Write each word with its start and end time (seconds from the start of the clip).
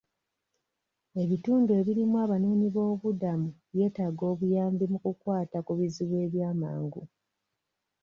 Ebitundu 1.21 1.71
ebirimu 1.79 2.15
abanoonyi 2.25 2.67
b'obubuddamu 2.75 3.47
byetaaga 3.73 4.23
obuyambi 4.31 4.85
mu 4.91 4.97
kukwata 5.03 5.57
ku 5.65 5.71
bizibu 5.79 6.15
ebyamangu. 6.25 7.01